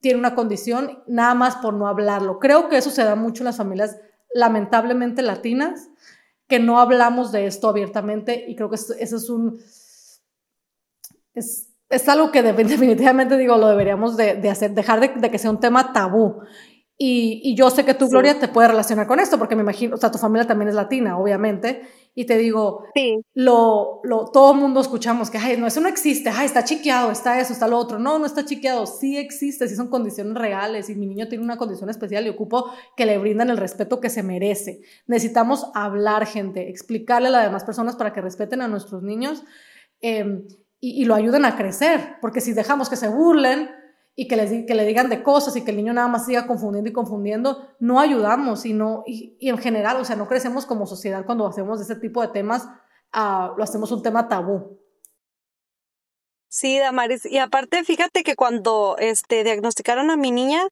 [0.00, 2.40] tiene una condición nada más por no hablarlo.
[2.40, 3.98] Creo que eso se da mucho en las familias
[4.34, 5.88] lamentablemente latinas,
[6.46, 9.60] que no hablamos de esto abiertamente y creo que eso es un
[11.34, 15.38] es, es algo que definitivamente digo, lo deberíamos de, de hacer, dejar de, de, que
[15.38, 16.42] sea un tema tabú.
[17.02, 18.10] Y, y yo sé que tú, sí.
[18.10, 20.74] Gloria, te puedes relacionar con esto, porque me imagino, o sea, tu familia también es
[20.74, 21.80] latina, obviamente,
[22.14, 23.22] y te digo, sí.
[23.32, 27.40] lo, lo, todo mundo escuchamos que, ay, no, eso no existe, ay, está chiqueado, está
[27.40, 27.98] eso, está lo otro.
[27.98, 31.56] No, no está chiqueado, sí existe, sí son condiciones reales, y mi niño tiene una
[31.56, 34.82] condición especial y ocupo que le brindan el respeto que se merece.
[35.06, 39.42] Necesitamos hablar, gente, explicarle a las demás personas para que respeten a nuestros niños.
[40.02, 40.42] Eh,
[40.80, 43.70] y, lo ayuden a crecer, porque si dejamos que se burlen
[44.16, 46.46] y que, les, que le digan de cosas y que el niño nada más siga
[46.46, 50.86] confundiendo y confundiendo, no ayudamos y, no, y, en general, o sea, no crecemos como
[50.86, 52.66] sociedad cuando hacemos ese tipo de temas,
[53.14, 54.80] uh, lo hacemos un tema tabú.
[56.48, 60.62] Sí, Damaris, y aparte fíjate que cuando este, diagnosticaron a mi niña,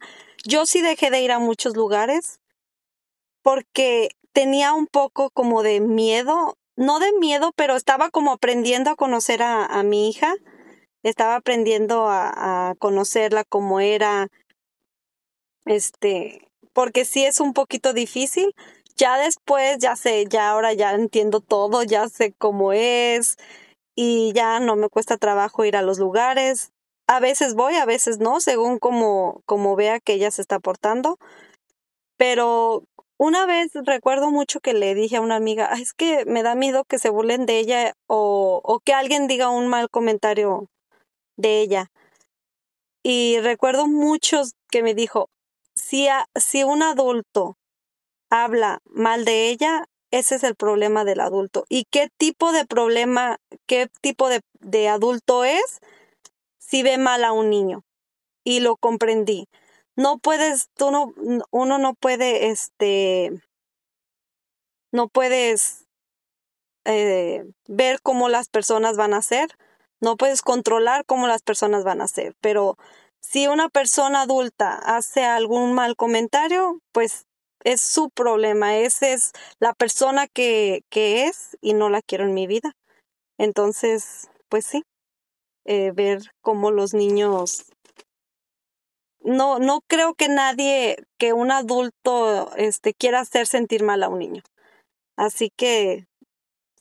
[0.45, 2.41] yo sí dejé de ir a muchos lugares
[3.43, 8.97] porque tenía un poco como de miedo no de miedo, pero estaba como aprendiendo a
[8.97, 10.33] conocer a, mi hija,
[11.03, 14.29] estaba aprendiendo a, a, conocerla como era,
[15.67, 18.55] este, porque sí es un poquito difícil.
[18.97, 23.37] Ya después, ya sé, ya ahora ya entiendo todo, ya sé cómo es
[23.97, 26.71] y ya no me cuesta trabajo ir a los lugares.
[27.09, 31.19] A veces voy, a veces no, según como, como vea que ella se está portando.
[32.17, 32.85] Pero
[33.19, 36.85] una vez recuerdo mucho que le dije a una amiga, es que me da miedo
[36.85, 40.69] que se burlen de ella o, que alguien diga un mal comentario
[41.37, 41.91] de ella.
[43.03, 45.29] Y recuerdo muchos que me dijo,
[45.75, 47.57] si, si un adulto
[48.31, 51.65] habla mal de ella, ese es el problema del adulto.
[51.69, 55.81] ¿Y qué tipo de problema, qué tipo de adulto es
[56.59, 57.83] si ve mal a un niño?
[58.45, 59.49] Y lo comprendí.
[59.99, 61.13] No puedes, tú no,
[61.51, 63.33] uno no puede, este,
[64.93, 65.89] no puedes
[66.85, 69.49] eh, ver cómo las personas van a ser,
[70.01, 72.77] no puedes controlar cómo las personas van a ser, pero
[73.21, 77.27] si una persona adulta hace algún mal comentario, pues
[77.65, 82.35] es su problema, esa es la persona que, que es y no la quiero en
[82.35, 82.77] mi vida.
[83.37, 84.85] Entonces, pues sí,
[85.65, 87.65] eh, ver cómo los niños...
[89.21, 94.21] No, no creo que nadie, que un adulto este, quiera hacer sentir mal a un
[94.21, 94.43] niño.
[95.17, 96.07] Así que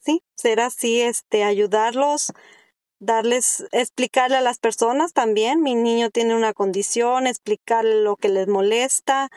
[0.02, 2.34] sí, será así, este, ayudarlos,
[3.00, 8.48] darles, explicarle a las personas también, mi niño tiene una condición, explicarle lo que les
[8.48, 9.30] molesta,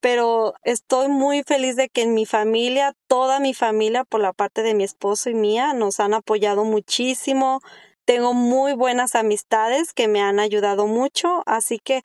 [0.00, 4.62] pero estoy muy feliz de que en mi familia, toda mi familia, por la parte
[4.62, 7.60] de mi esposo y mía, nos han apoyado muchísimo.
[8.06, 12.02] Tengo muy buenas amistades que me han ayudado mucho, así que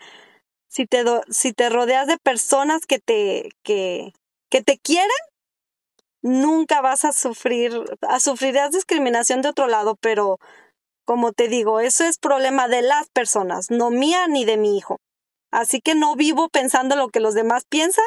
[0.68, 4.14] si te, si te rodeas de personas que te, que,
[4.50, 5.12] que te quieren,
[6.24, 10.40] nunca vas a sufrir, a sufrirás discriminación de otro lado, pero
[11.06, 14.98] como te digo, eso es problema de las personas, no mía ni de mi hijo.
[15.52, 18.06] Así que no vivo pensando lo que los demás piensan,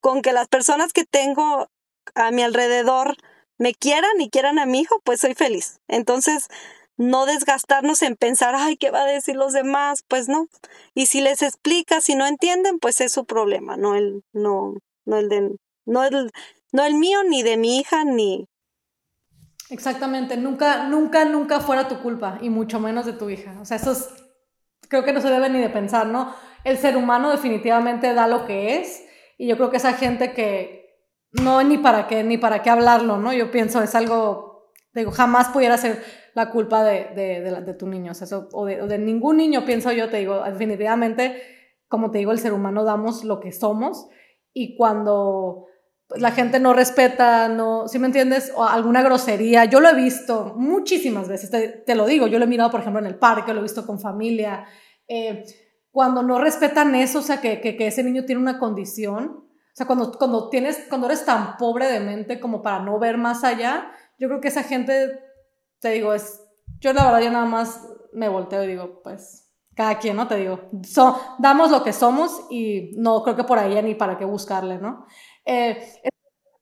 [0.00, 1.68] con que las personas que tengo
[2.14, 3.16] a mi alrededor
[3.58, 5.80] me quieran y quieran a mi hijo, pues soy feliz.
[5.88, 6.48] Entonces,
[6.96, 10.04] no desgastarnos en pensar, ay, ¿qué va a decir los demás?
[10.08, 10.48] Pues no.
[10.94, 15.16] Y si les explica, si no entienden, pues es su problema, no el, no, no
[15.18, 16.32] el de, no el,
[16.72, 18.48] no el mío, ni de mi hija, ni.
[19.68, 23.56] Exactamente, nunca, nunca, nunca fuera tu culpa, y mucho menos de tu hija.
[23.60, 24.08] O sea, eso es,
[24.88, 26.34] creo que no se debe ni de pensar, ¿no?
[26.66, 29.04] el ser humano definitivamente da lo que es
[29.38, 33.18] y yo creo que esa gente que no ni para qué ni para qué hablarlo,
[33.18, 33.32] ¿no?
[33.32, 36.04] Yo pienso es algo, digo, jamás pudiera ser
[36.36, 40.18] la culpa de, de, de, tu niño, o, o, de, ningún niño, pienso yo, te
[40.18, 41.40] digo, definitivamente,
[41.88, 44.06] como te digo, el ser humano damos lo que somos
[44.52, 45.64] y cuando
[46.06, 49.94] pues, la gente no respeta, no, si me entiendes, o alguna grosería, yo lo he
[49.94, 53.18] visto muchísimas veces, te, te, lo digo, yo lo he mirado, por ejemplo, en el
[53.18, 54.66] parque, lo he visto con familia,
[55.08, 55.42] eh,
[55.90, 59.86] cuando no respetan eso, o sea, que, que, ese niño tiene una condición, o sea,
[59.86, 63.90] cuando, cuando, tienes, cuando eres tan pobre de mente como para no ver más allá,
[64.18, 65.18] yo creo que esa gente,
[65.80, 66.42] te digo, es,
[66.80, 70.26] yo la verdad yo nada más me volteo y digo, pues, cada quien, ¿no?
[70.26, 74.16] Te digo, so, damos lo que somos y no creo que por ahí ni para
[74.16, 75.06] qué buscarle, ¿no?
[75.44, 76.00] Eh,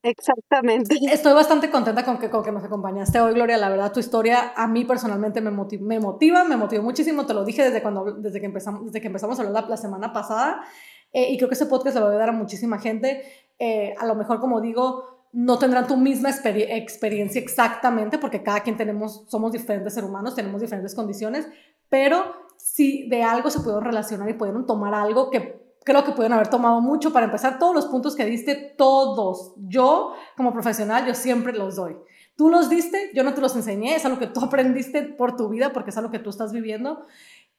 [0.05, 0.97] Exactamente.
[1.11, 3.57] Estoy bastante contenta con que, con que nos acompañaste hoy, Gloria.
[3.57, 7.25] La verdad, tu historia a mí personalmente me, motiva, me motiva, me motivó muchísimo.
[7.25, 10.13] Te lo dije desde, cuando, desde, que, empezamos, desde que empezamos a hablar la, semana
[10.13, 10.63] pasada.
[11.11, 13.23] Eh, y creo que ese podcast le va a ayudar a muchísima gente.
[13.59, 18.77] Eh, a lo mejor, como digo, no tendrán tu misma experiencia exactamente, porque cada quien
[18.77, 21.49] tenemos, somos diferentes seres humanos, tenemos diferentes condiciones,
[21.89, 22.25] pero
[22.57, 26.49] si de algo se pudieron relacionar y pudieron tomar algo que creo que pueden haber
[26.49, 29.55] tomado mucho para empezar todos los puntos que diste, todos.
[29.57, 31.97] Yo, como profesional, yo siempre los doy.
[32.37, 35.49] Tú los diste, yo no te los enseñé, es algo que tú aprendiste por tu
[35.49, 37.07] vida porque es algo que tú estás viviendo.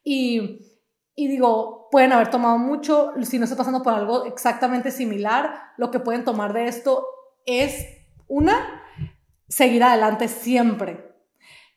[0.01, 0.59] Y,
[1.13, 5.91] y digo, pueden haber tomado mucho, si no está pasando por algo exactamente similar, lo
[5.91, 7.05] que pueden tomar de esto
[7.45, 7.87] es,
[8.27, 8.83] una,
[9.47, 11.13] seguir adelante siempre.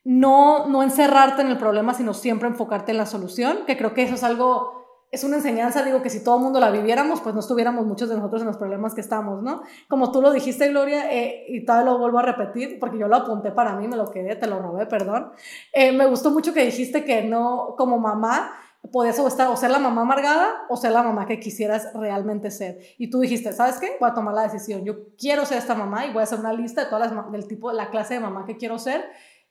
[0.05, 4.03] No, no encerrarte en el problema, sino siempre enfocarte en la solución, que creo que
[4.03, 4.79] eso es algo
[5.11, 8.11] es una enseñanza, digo, que si todo el mundo la viviéramos, pues no estuviéramos muchos
[8.11, 9.63] de nosotros en los problemas que estamos, ¿no?
[9.89, 13.17] Como tú lo dijiste, Gloria, eh, y todavía lo vuelvo a repetir, porque yo lo
[13.17, 15.33] apunté para mí, me lo quedé, te lo robé, perdón.
[15.73, 18.53] Eh, me gustó mucho que dijiste que no, como mamá,
[18.93, 22.51] podías o, estar, o ser la mamá amargada o ser la mamá que quisieras realmente
[22.51, 22.79] ser.
[22.99, 23.97] Y tú dijiste, ¿sabes qué?
[24.01, 24.85] Voy a tomar la decisión.
[24.85, 27.73] Yo quiero ser esta mamá y voy a hacer una lista de todas del tipo,
[27.73, 29.05] la clase de mamá que quiero ser.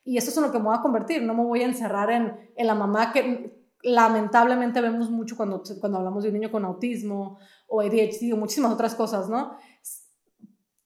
[0.03, 1.21] Y eso es en lo que me voy a convertir.
[1.23, 5.99] No me voy a encerrar en, en la mamá que lamentablemente vemos mucho cuando, cuando
[5.99, 9.57] hablamos de un niño con autismo o ADHD o muchísimas otras cosas, ¿no?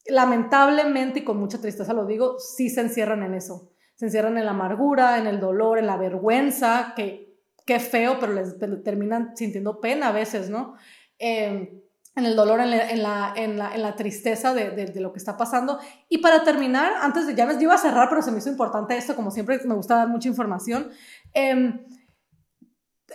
[0.08, 3.72] Lamentablemente y con mucha tristeza lo digo, sí se encierran en eso.
[3.96, 7.31] Se encierran en la amargura, en el dolor, en la vergüenza, que
[7.66, 10.76] qué feo, pero les, terminan sintiendo pena a veces, ¿no?
[11.18, 11.70] Em,
[12.16, 12.90] en el dolor, en la,
[13.36, 15.80] en la, en la, tristeza de, de, lo que está pasando.
[16.10, 18.98] Y para terminar, antes de ya me iba a cerrar, pero se me hizo importante
[18.98, 20.90] esto, como siempre me gusta dar mucha información.
[21.34, 21.74] Eh,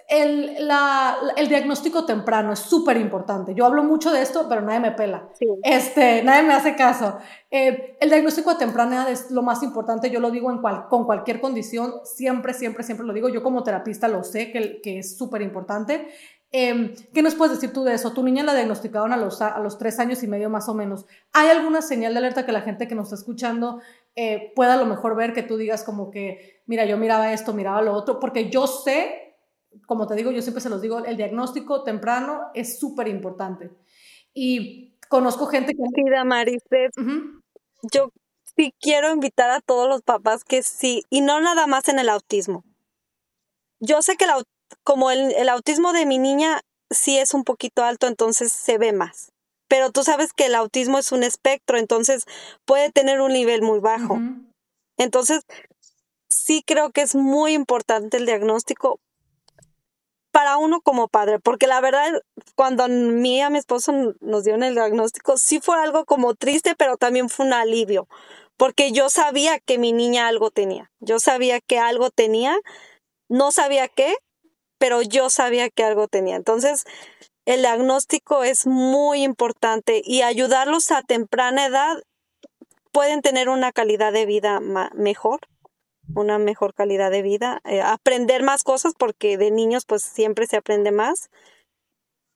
[0.09, 3.55] el, la, el diagnóstico temprano es súper importante.
[3.55, 5.29] Yo hablo mucho de esto, pero nadie me pela.
[5.63, 7.19] Este, nadie me hace caso.
[7.51, 10.11] Eh, el diagnóstico edad es lo más importante.
[10.11, 11.95] Yo lo digo en cual, con cualquier condición.
[12.05, 13.29] Siempre, siempre, siempre lo digo.
[13.29, 16.09] Yo como terapista lo sé que, que es súper importante.
[16.53, 18.13] Eh, ¿Qué nos puedes decir tú de eso?
[18.13, 21.07] Tu niña la diagnosticaron a los, a los tres años y medio más o menos.
[21.33, 23.81] ¿Hay alguna señal de alerta que la gente que nos está escuchando
[24.15, 27.53] eh, pueda a lo mejor ver que tú digas como que, mira, yo miraba esto,
[27.53, 28.21] miraba lo otro?
[28.21, 29.26] Porque yo sé
[29.87, 33.71] como te digo, yo siempre se los digo, el diagnóstico temprano es súper importante.
[34.35, 35.83] Y conozco gente que...
[35.95, 36.63] Sí, Damaris,
[37.93, 38.11] yo
[38.57, 42.09] sí quiero invitar a todos los papás que sí, y no nada más en el
[42.09, 42.65] autismo.
[43.81, 44.27] Yo sé que
[44.83, 46.61] como el, el, autismo de mi niña
[46.91, 49.33] sí es un poquito alto, entonces se ve más.
[49.69, 52.25] Pero tú sabes que el autismo es un espectro, entonces
[52.65, 54.19] puede tener un nivel muy bajo.
[54.97, 55.43] Entonces,
[56.29, 59.01] sí creo que es muy importante el diagnóstico
[60.37, 62.23] para uno como padre, porque la verdad,
[62.57, 66.35] cuando a mí y a mi esposo nos dieron el diagnóstico, sí fue algo como
[66.35, 68.07] triste, pero también fue un alivio,
[68.59, 72.55] porque yo sabía que mi niña algo tenía, yo sabía que algo tenía,
[73.31, 74.15] no sabía qué,
[74.77, 76.37] pero yo sabía que algo tenía.
[76.37, 76.85] Entonces,
[77.47, 82.03] el diagnóstico es muy importante y ayudarlos a temprana edad
[82.93, 84.61] pueden tener una calidad de vida
[84.95, 85.41] mejor
[86.15, 90.57] una mejor calidad de vida, eh, aprender más cosas porque de niños pues siempre se
[90.57, 91.31] aprende más.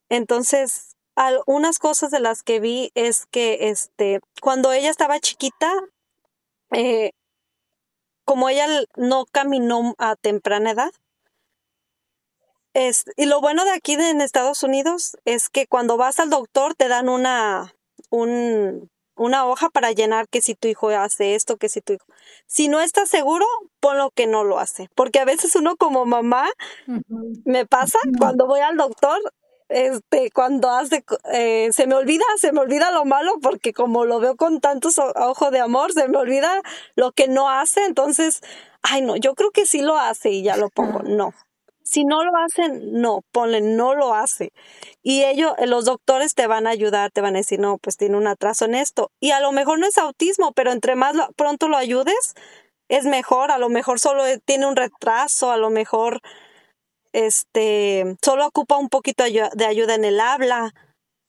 [0.09, 5.73] Entonces, algunas cosas de las que vi es que este, cuando ella estaba chiquita,
[6.73, 7.13] eh,
[8.25, 10.93] como ella no caminó a temprana edad,
[12.73, 16.75] es, y lo bueno de aquí en Estados Unidos es que cuando vas al doctor
[16.75, 17.75] te dan una,
[18.11, 22.07] un, una hoja para llenar que si tu hijo hace esto, que si tu hijo...
[22.47, 23.45] Si no estás seguro,
[23.79, 24.89] ponlo que no lo hace.
[24.95, 26.49] Porque a veces uno como mamá,
[27.45, 29.21] me pasa, cuando voy al doctor,
[29.69, 31.05] este, cuando hace,
[31.35, 34.99] eh, se me olvida, se me olvida lo malo, porque como lo veo con tantos
[34.99, 36.63] ojos de amor, se me olvida
[36.97, 38.41] lo que no hace, entonces,
[38.81, 41.03] ay no, yo creo que sí lo hace y ya lo pongo.
[41.03, 41.35] No,
[41.91, 44.53] si no lo hacen, no, ponle, no lo hace.
[45.03, 48.17] Y ellos, los doctores te van a ayudar, te van a decir, no, pues tiene
[48.17, 49.11] un atraso en esto.
[49.19, 52.35] Y a lo mejor no es autismo, pero entre más pronto lo ayudes,
[52.89, 53.51] es mejor.
[53.51, 56.21] A lo mejor solo tiene un retraso, a lo mejor
[57.13, 60.73] este, solo ocupa un poquito de ayuda en el habla.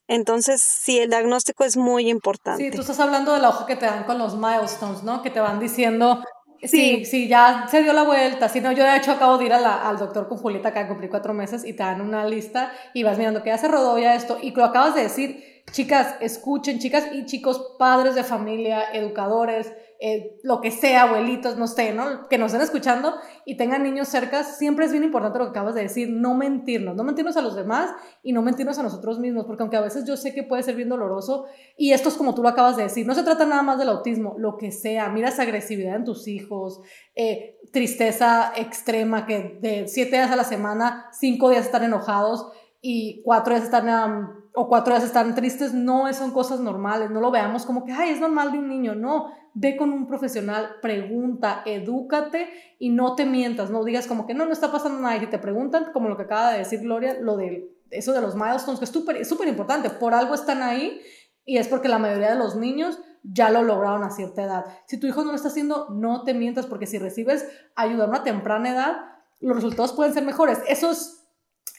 [0.08, 2.66] Entonces, sí, el diagnóstico es muy importante.
[2.66, 5.24] Sí, tú estás hablando de la hoja que te dan con los milestones, ¿no?
[5.24, 6.24] Que te van diciendo
[6.64, 8.48] Sí, sí, ya se dio la vuelta.
[8.48, 11.34] Si no, yo de hecho acabo de ir al doctor con Julieta acá, cumplí cuatro
[11.34, 14.38] meses y te dan una lista y vas mirando que ya se rodó ya esto.
[14.40, 20.40] Y lo acabas de decir, chicas, escuchen, chicas y chicos, padres de familia, educadores, eh,
[20.42, 22.28] lo que sea, abuelitos, no sé, ¿no?
[22.28, 23.14] Que nos estén escuchando
[23.46, 26.96] y tengan niños cerca, siempre es bien importante lo que acabas de decir, no mentirnos,
[26.96, 27.92] no mentirnos a los demás
[28.24, 30.76] y no mentirnos a nosotros mismos, porque aunque a veces yo sé que puede ser
[30.76, 31.46] bien doloroso,
[31.78, 33.90] y esto es como tú lo acabas de decir, no se trata nada más del
[33.90, 36.82] autismo, lo que sea, mira esa agresividad en tus hijos,
[37.14, 43.22] eh, tristeza extrema, que de siete días a la semana, cinco días están enojados y
[43.24, 47.68] cuatro días están o cuatro días están tristes, no son cosas normales, no lo veamos
[47.68, 52.50] como que, ay, es normal de un niño, no, ve con un profesional, pregunta, edúcate
[52.80, 55.40] y no te mientas, no digas como que no, no está pasando nada y te
[55.40, 58.86] preguntan, como lo que acaba de decir Gloria, lo de eso de los milestones, que
[58.86, 61.02] es súper súper importante, por algo están ahí
[61.46, 64.66] y es porque la mayoría de los niños ya lo lograron a cierta edad.
[64.88, 68.08] Si tu hijo no lo está haciendo, no te mientas porque si recibes ayuda a
[68.08, 68.98] una temprana edad,
[69.40, 70.60] los resultados pueden ser mejores.
[70.68, 71.28] Eso es,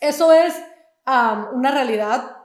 [0.01, 0.55] eso es
[1.05, 2.37] una realidad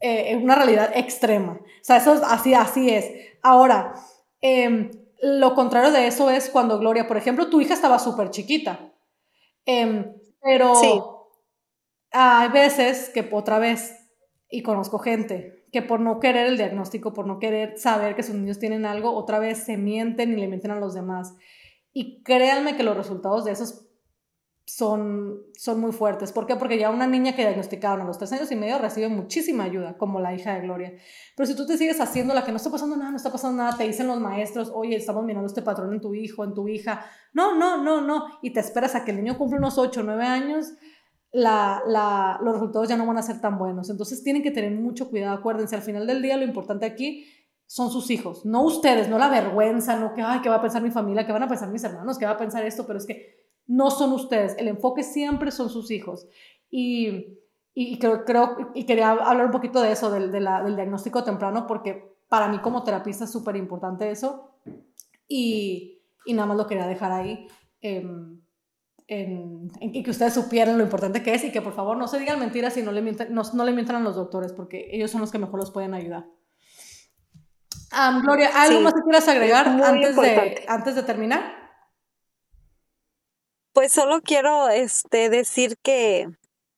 [0.00, 1.52] eh, una realidad extrema.
[1.52, 3.06] O sea, eso es, así, así es.
[3.42, 3.94] Ahora,
[4.46, 4.90] em,
[5.22, 8.92] lo contrario de eso es cuando Gloria, por ejemplo, tu hija estaba súper chiquita.
[9.64, 11.30] Em, pero
[12.12, 13.94] hay veces que otra vez,
[14.48, 18.34] y conozco gente, que por no querer el diagnóstico, por no querer saber que sus
[18.34, 21.34] niños tienen algo, otra vez se mienten y le mienten a los demás.
[21.92, 23.85] Y créanme que los resultados de esos
[24.66, 26.32] son, son muy fuertes.
[26.32, 26.56] ¿Por qué?
[26.56, 29.96] Porque ya una niña que diagnosticaron a los tres años y medio recibe muchísima ayuda,
[29.96, 30.92] como la hija de Gloria.
[31.36, 33.62] Pero si tú te sigues haciendo la que no está pasando nada, no está pasando
[33.62, 36.66] nada, te dicen los maestros, oye, estamos mirando este patrón en tu hijo, en tu
[36.66, 37.06] hija.
[37.32, 38.26] No, no, no, no.
[38.42, 40.72] Y te esperas a que el niño cumpla unos 8 o 9 años,
[41.30, 43.88] la, la, los resultados ya no van a ser tan buenos.
[43.88, 45.38] Entonces tienen que tener mucho cuidado.
[45.38, 47.24] Acuérdense, al final del día lo importante aquí
[47.68, 50.82] son sus hijos, no ustedes, no la vergüenza, no que, ay, ¿qué va a pensar
[50.82, 51.26] mi familia?
[51.26, 52.16] ¿Qué van a pensar mis hermanos?
[52.16, 52.86] ¿Qué va a pensar esto?
[52.86, 56.26] Pero es que no son ustedes, el enfoque siempre son sus hijos.
[56.70, 57.38] Y,
[57.74, 62.16] y creo, creo, y quería hablar un poquito de eso, del, del diagnóstico temprano, porque
[62.28, 64.50] para mí como terapista es súper importante eso.
[65.28, 67.46] Y, y, nada más lo quería dejar ahí.
[67.80, 68.40] Em,
[69.08, 69.70] en,
[70.02, 72.76] que ustedes supieran lo importante que es y que por favor no se digan mentiras
[72.76, 75.38] y no le mientan, no, le mientan a los doctores porque ellos son los que
[75.38, 76.26] mejor los pueden ayudar.
[78.22, 81.65] Gloria, ¿algo más que quieras agregar antes de, antes de terminar?
[83.76, 86.30] Pues solo quiero este, decir que,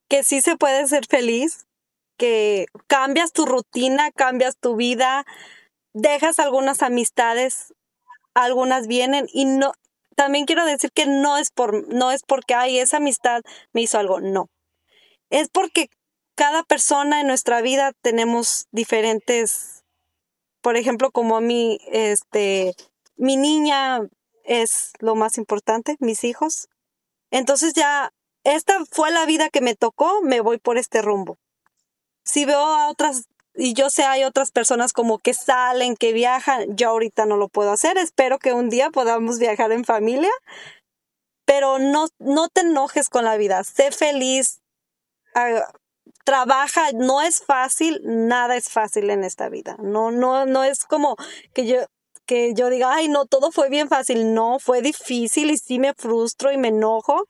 [0.09, 1.68] que sí se puede ser feliz,
[2.16, 5.24] que cambias tu rutina, cambias tu vida,
[5.94, 7.72] dejas algunas amistades,
[8.34, 9.74] algunas vienen y no,
[10.16, 13.42] también quiero decir que no es por, no es porque, ay, esa amistad
[13.72, 14.49] me hizo algo, no.
[15.30, 15.90] Es porque
[16.34, 19.84] cada persona en nuestra vida tenemos diferentes,
[20.62, 22.74] por ejemplo, como a mí, este,
[23.16, 24.01] mi niña
[24.42, 26.68] es lo más importante, mis hijos.
[27.31, 28.12] Entonces ya,
[28.45, 31.39] esta fue la vida que me tocó, me voy por este rumbo.
[32.24, 36.76] Si veo a otras y yo sé hay otras personas como que salen, que viajan,
[36.76, 40.31] yo ahorita no lo puedo hacer, espero que un día podamos viajar en familia,
[41.45, 44.61] pero no, no te enojes con la vida, sé feliz,
[45.35, 45.72] ah,
[46.24, 51.16] trabaja, no es fácil, nada es fácil en esta vida, no, no, no es como
[51.53, 51.79] que yo,
[52.29, 55.95] que yo diga, ay, no, todo fue bien fácil, no, fue difícil y sí me
[55.95, 57.24] frustro y me enojo,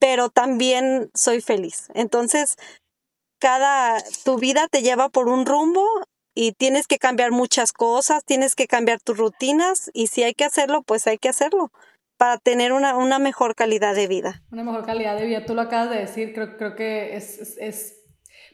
[0.00, 1.88] pero también soy feliz.
[1.94, 2.56] Entonces,
[3.38, 5.84] cada, tu vida te lleva por un rumbo
[6.34, 10.44] y tienes que cambiar muchas cosas, tienes que cambiar tus rutinas y si hay que
[10.44, 11.70] hacerlo, pues hay que hacerlo
[12.16, 14.42] para tener una, una mejor calidad de vida.
[14.50, 18.00] Una mejor calidad de vida, tú lo acabas de decir, creo, creo que es, es,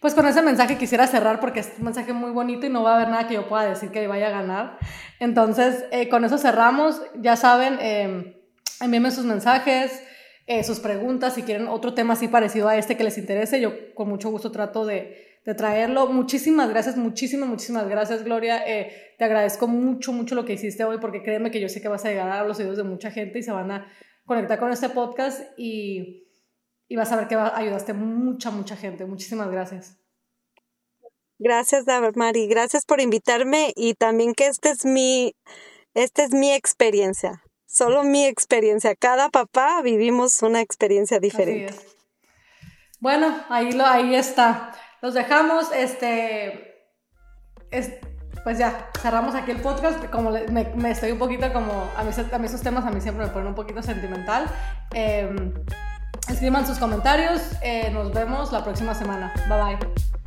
[0.03, 2.93] pues con ese mensaje quisiera cerrar porque es un mensaje muy bonito y no va
[2.93, 4.79] a haber nada que yo pueda decir que vaya a ganar.
[5.21, 8.37] Entonces, eh, con eso cerramos, ya saben, eh,
[8.81, 10.03] envíenme sus mensajes,
[10.49, 13.95] eh, sus preguntas, si quieren otro tema así parecido a este que les interese, yo
[13.95, 16.07] con mucho gusto trato de, traerlo.
[16.07, 18.63] Muchísimas gracias, muchísimas, muchísimas gracias, Gloria.
[18.65, 21.89] Eh, te agradezco mucho, mucho lo que hiciste hoy, porque créeme que yo sé que
[21.89, 23.87] vas a llegar a los oídos de mucha gente y se van a
[24.25, 26.29] conectar con este podcast y,
[26.89, 29.05] y vas a ver que ayudaste mucha, mucha gente.
[29.05, 29.99] Muchísimas gracias.
[31.39, 32.47] Gracias, Mari.
[32.47, 35.35] Gracias por invitarme y también que este es mi,
[35.95, 38.95] esta es mi experiencia solo mi experiencia.
[38.95, 41.75] Cada papá vivimos una experiencia diferente.
[43.01, 44.73] Bueno, ahí, lo, ahí está.
[45.01, 46.87] Los dejamos, este,
[48.45, 50.05] pues ya, cerramos aquí el podcast.
[50.11, 53.27] Como me, estoy un poquito como, a mí, a mí, esos temas a mí siempre
[53.27, 54.47] me ponen un poquito sentimental.
[54.95, 55.35] Eh,
[56.29, 57.41] escriban sus comentarios.
[57.63, 59.33] Eh, nos vemos la próxima semana.
[59.49, 60.22] Bye bye.